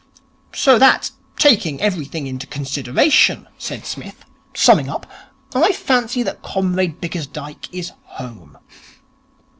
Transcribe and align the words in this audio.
'So 0.51 0.79
that 0.79 1.11
taking 1.37 1.79
everything 1.79 2.25
into 2.25 2.47
consideration,' 2.47 3.47
said 3.59 3.85
Psmith, 3.85 4.25
summing 4.55 4.89
up, 4.89 5.05
'I 5.53 5.73
fancy 5.73 6.23
that 6.23 6.41
Comrade 6.41 6.99
Bickersdyke 6.99 7.69
is 7.71 7.91
home.' 8.05 8.57